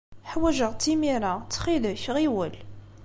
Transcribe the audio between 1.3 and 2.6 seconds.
Ttxil-k, ɣiwel!